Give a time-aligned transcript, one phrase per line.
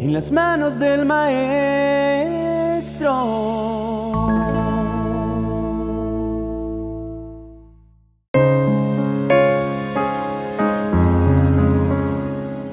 [0.00, 1.50] en las manos del Maestro.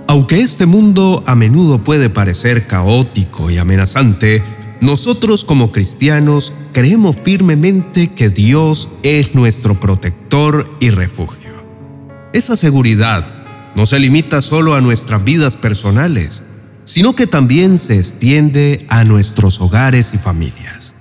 [0.08, 4.42] Aunque este mundo a menudo puede parecer caótico y amenazante,
[4.80, 11.52] nosotros como cristianos creemos firmemente que Dios es nuestro protector y refugio.
[12.32, 16.42] Esa seguridad no se limita solo a nuestras vidas personales,
[16.88, 20.96] sino que también se extiende a nuestros hogares y familias.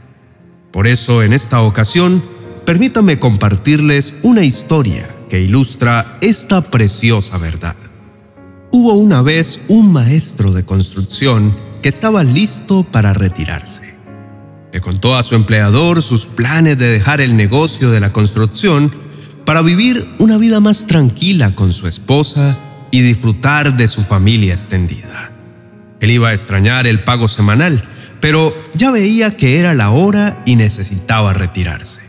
[0.73, 2.25] Por eso, en esta ocasión,
[2.65, 7.77] permítame compartirles una historia que ilustra esta preciosa verdad.
[8.73, 13.95] Hubo una vez un maestro de construcción que estaba listo para retirarse.
[14.73, 18.93] Le contó a su empleador sus planes de dejar el negocio de la construcción
[19.45, 22.59] para vivir una vida más tranquila con su esposa
[22.91, 25.36] y disfrutar de su familia extendida.
[26.01, 27.85] Él iba a extrañar el pago semanal,
[28.21, 32.01] pero ya veía que era la hora y necesitaba retirarse.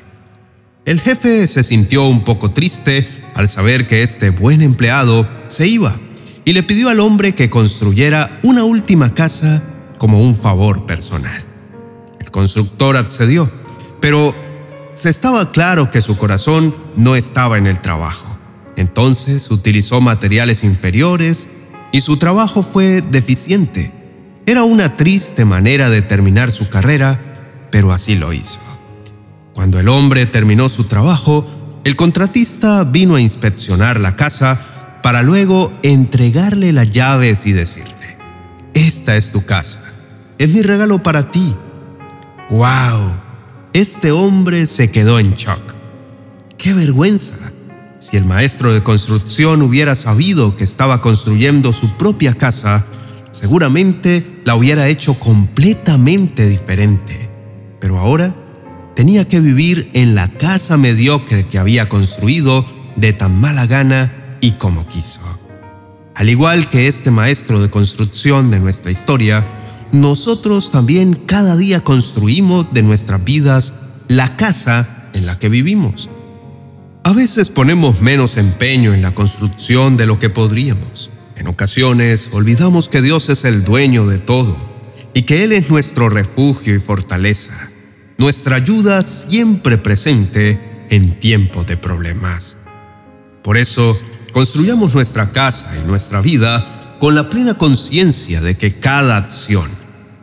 [0.85, 5.99] El jefe se sintió un poco triste al saber que este buen empleado se iba
[6.45, 9.63] y le pidió al hombre que construyera una última casa
[9.97, 11.43] como un favor personal.
[12.19, 13.51] El constructor accedió,
[13.99, 14.33] pero
[14.93, 18.37] se estaba claro que su corazón no estaba en el trabajo.
[18.77, 21.49] Entonces utilizó materiales inferiores
[21.91, 23.91] y su trabajo fue deficiente.
[24.45, 28.59] Era una triste manera de terminar su carrera, pero así lo hizo.
[29.53, 31.45] Cuando el hombre terminó su trabajo,
[31.83, 38.17] el contratista vino a inspeccionar la casa para luego entregarle las llaves y decirle,
[38.73, 39.81] esta es tu casa,
[40.37, 41.55] es mi regalo para ti.
[42.49, 43.13] ¡Wow!
[43.73, 45.75] Este hombre se quedó en shock.
[46.57, 47.51] ¡Qué vergüenza!
[47.99, 52.85] Si el maestro de construcción hubiera sabido que estaba construyendo su propia casa,
[53.31, 57.29] seguramente la hubiera hecho completamente diferente.
[57.79, 58.35] Pero ahora
[58.95, 64.51] tenía que vivir en la casa mediocre que había construido de tan mala gana y
[64.53, 65.21] como quiso.
[66.13, 69.45] Al igual que este maestro de construcción de nuestra historia,
[69.91, 73.73] nosotros también cada día construimos de nuestras vidas
[74.07, 76.09] la casa en la que vivimos.
[77.07, 81.09] A veces ponemos menos empeño en la construcción de lo que podríamos.
[81.37, 84.57] En ocasiones olvidamos que Dios es el dueño de todo
[85.13, 87.71] y que Él es nuestro refugio y fortaleza,
[88.17, 92.57] nuestra ayuda siempre presente en tiempos de problemas.
[93.41, 93.97] Por eso,
[94.33, 99.69] construyamos nuestra casa y nuestra vida con la plena conciencia de que cada acción,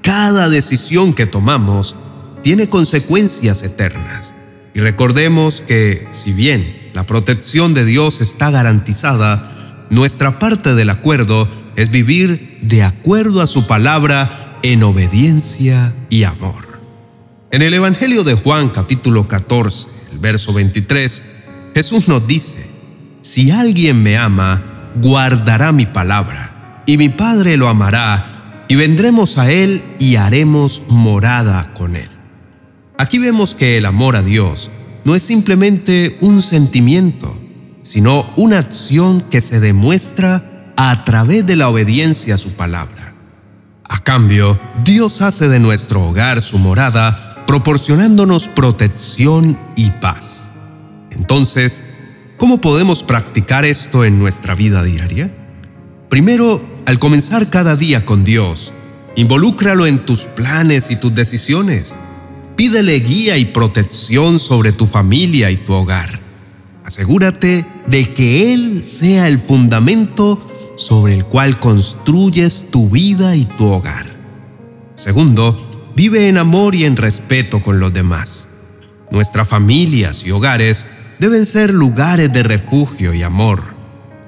[0.03, 1.97] cada decisión que tomamos
[2.43, 4.34] tiene consecuencias eternas.
[4.74, 11.48] Y recordemos que, si bien la protección de Dios está garantizada, nuestra parte del acuerdo
[11.76, 16.80] es vivir de acuerdo a su palabra en obediencia y amor.
[17.52, 21.22] En el Evangelio de Juan capítulo 14, el verso 23,
[21.72, 22.68] Jesús nos dice,
[23.22, 29.52] si alguien me ama, guardará mi palabra, y mi Padre lo amará, y vendremos a
[29.52, 32.08] él y haremos morada con él.
[32.99, 34.71] Aquí vemos que el amor a Dios
[35.05, 37.37] no es simplemente un sentimiento,
[37.82, 43.15] sino una acción que se demuestra a través de la obediencia a su palabra.
[43.84, 50.50] A cambio, Dios hace de nuestro hogar su morada, proporcionándonos protección y paz.
[51.10, 51.84] Entonces,
[52.37, 55.33] ¿Cómo podemos practicar esto en nuestra vida diaria?
[56.09, 58.72] Primero, al comenzar cada día con Dios,
[59.15, 61.94] involúcralo en tus planes y tus decisiones.
[62.56, 66.20] Pídele guía y protección sobre tu familia y tu hogar.
[66.84, 73.66] Asegúrate de que Él sea el fundamento sobre el cual construyes tu vida y tu
[73.66, 74.15] hogar.
[74.94, 78.48] Segundo, vive en amor y en respeto con los demás.
[79.10, 80.86] Nuestras familias y hogares
[81.19, 83.75] deben ser lugares de refugio y amor.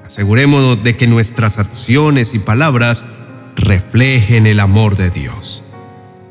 [0.05, 3.05] Asegurémonos de que nuestras acciones y palabras
[3.57, 5.63] reflejen el amor de Dios.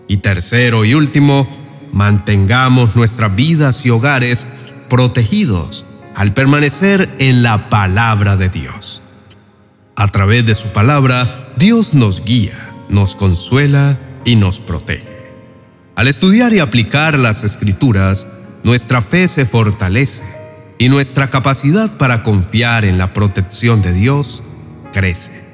[0.08, 1.65] Y tercero y último,
[1.96, 4.46] mantengamos nuestras vidas y hogares
[4.90, 9.02] protegidos al permanecer en la palabra de Dios.
[9.96, 15.32] A través de su palabra, Dios nos guía, nos consuela y nos protege.
[15.96, 18.28] Al estudiar y aplicar las escrituras,
[18.64, 20.24] nuestra fe se fortalece
[20.78, 24.44] y nuestra capacidad para confiar en la protección de Dios
[24.92, 25.46] crece.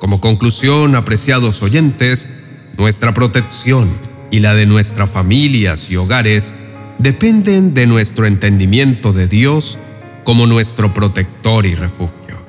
[0.00, 2.28] Como conclusión, apreciados oyentes,
[2.76, 3.88] nuestra protección
[4.32, 6.54] y la de nuestras familias y hogares
[6.98, 9.78] dependen de nuestro entendimiento de Dios
[10.24, 12.42] como nuestro protector y refugio,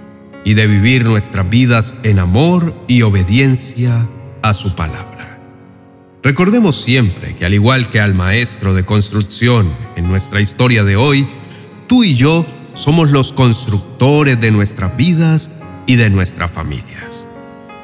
[0.46, 4.08] y de vivir nuestras vidas en amor y obediencia
[4.42, 5.40] a su palabra.
[6.24, 11.28] Recordemos siempre que al igual que al maestro de construcción en nuestra historia de hoy,
[11.88, 12.46] tú y yo
[12.76, 15.52] somos los constructores de nuestras vidas
[15.86, 17.28] y de nuestras familias.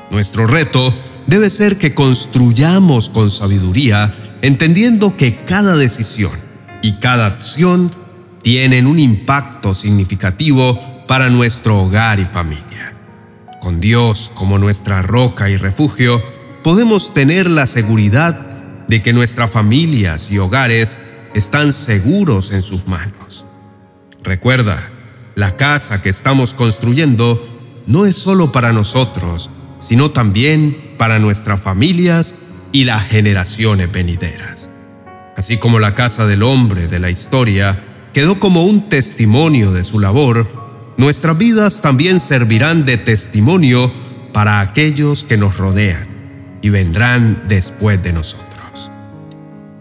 [0.09, 0.95] Nuestro reto
[1.29, 6.31] debe ser que construyamos con sabiduría, entendiendo que cada decisión
[6.81, 7.91] y cada acción
[8.41, 12.95] tienen un impacto significativo para nuestro hogar y familia.
[13.61, 16.23] Con Dios como nuestra roca y refugio,
[16.63, 20.97] podemos tener la seguridad de que nuestras familias y hogares
[21.35, 23.45] están seguros en sus manos.
[24.23, 24.89] Recuerda,
[25.35, 32.35] la casa que estamos construyendo no es solo para nosotros, sino también para nuestras familias
[32.73, 34.69] y las generaciones venideras.
[35.37, 40.01] Así como la casa del hombre de la historia quedó como un testimonio de su
[40.01, 43.91] labor, nuestras vidas también servirán de testimonio
[44.33, 48.91] para aquellos que nos rodean y vendrán después de nosotros.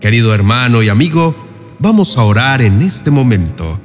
[0.00, 1.34] Querido hermano y amigo,
[1.80, 3.80] vamos a orar en este momento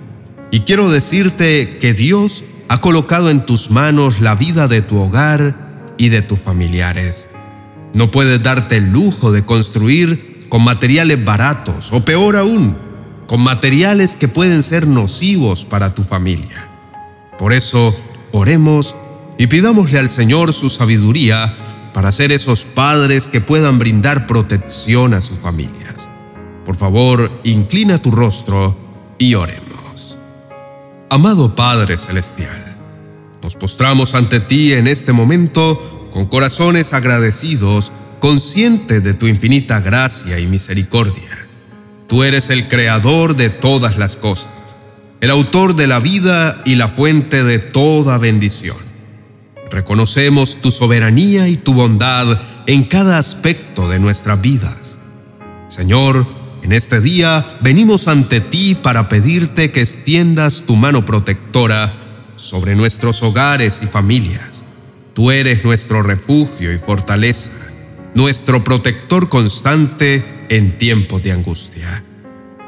[0.52, 5.63] y quiero decirte que Dios ha colocado en tus manos la vida de tu hogar
[5.98, 7.30] y de tus familiares.
[7.94, 12.78] No puedes darte el lujo de construir con materiales baratos o peor aún,
[13.28, 16.70] con materiales que pueden ser nocivos para tu familia.
[17.38, 17.96] Por eso,
[18.32, 18.96] oremos
[19.38, 25.22] y pidámosle al Señor su sabiduría para ser esos padres que puedan brindar protección a
[25.22, 26.10] sus familias.
[26.66, 28.76] Por favor, inclina tu rostro
[29.18, 30.18] y oremos.
[31.10, 32.73] Amado Padre Celestial,
[33.44, 40.40] nos postramos ante ti en este momento con corazones agradecidos, conscientes de tu infinita gracia
[40.40, 41.48] y misericordia.
[42.08, 44.78] Tú eres el creador de todas las cosas,
[45.20, 48.78] el autor de la vida y la fuente de toda bendición.
[49.70, 55.00] Reconocemos tu soberanía y tu bondad en cada aspecto de nuestras vidas.
[55.68, 56.28] Señor,
[56.62, 62.03] en este día venimos ante ti para pedirte que extiendas tu mano protectora
[62.36, 64.64] sobre nuestros hogares y familias.
[65.14, 67.52] Tú eres nuestro refugio y fortaleza,
[68.14, 72.04] nuestro protector constante en tiempos de angustia.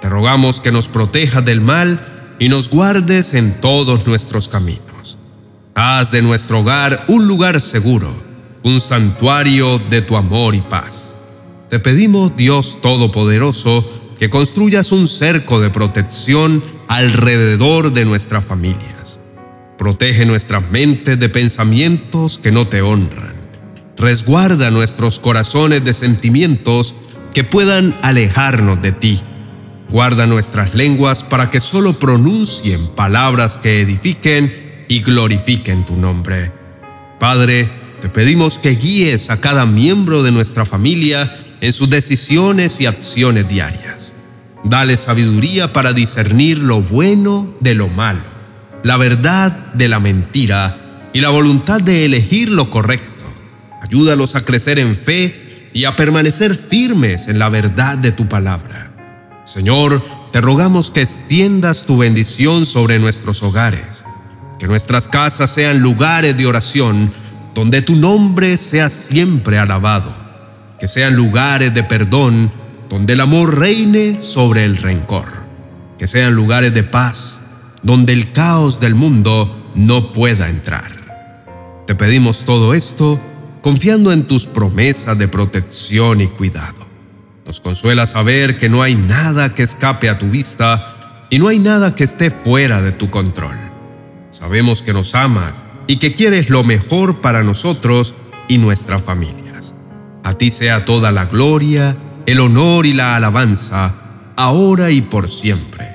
[0.02, 5.18] Te rogamos que nos protejas del mal y nos guardes en todos nuestros caminos.
[5.74, 8.16] Haz de nuestro hogar un lugar seguro,
[8.64, 11.16] un santuario de tu amor y paz.
[11.70, 13.84] Te pedimos, Dios Todopoderoso,
[14.20, 19.20] que construyas un cerco de protección alrededor de nuestras familias.
[19.78, 23.34] Protege nuestras mentes de pensamientos que no te honran.
[23.98, 26.96] Resguarda nuestros corazones de sentimientos
[27.34, 29.22] que puedan alejarnos de ti.
[29.90, 36.52] Guarda nuestras lenguas para que solo pronuncien palabras que edifiquen y glorifiquen tu nombre.
[37.20, 37.70] Padre,
[38.02, 43.48] te pedimos que guíes a cada miembro de nuestra familia en sus decisiones y acciones
[43.48, 44.16] diarias.
[44.64, 48.24] Dale sabiduría para discernir lo bueno de lo malo,
[48.86, 53.26] la verdad de la mentira y la voluntad de elegir lo correcto.
[53.82, 58.92] Ayúdalos a crecer en fe y a permanecer firmes en la verdad de tu palabra.
[59.44, 64.06] Señor, te rogamos que extiendas tu bendición sobre nuestros hogares,
[64.60, 67.12] que nuestras casas sean lugares de oración
[67.56, 70.16] donde tu nombre sea siempre alabado,
[70.80, 72.52] que sean lugares de perdón
[72.88, 75.30] donde el amor reine sobre el rencor,
[75.98, 77.42] que sean lugares de paz
[77.86, 81.84] donde el caos del mundo no pueda entrar.
[81.86, 83.20] Te pedimos todo esto
[83.62, 86.88] confiando en tus promesas de protección y cuidado.
[87.46, 91.60] Nos consuela saber que no hay nada que escape a tu vista y no hay
[91.60, 93.56] nada que esté fuera de tu control.
[94.32, 98.16] Sabemos que nos amas y que quieres lo mejor para nosotros
[98.48, 99.76] y nuestras familias.
[100.24, 103.94] A ti sea toda la gloria, el honor y la alabanza,
[104.36, 105.95] ahora y por siempre.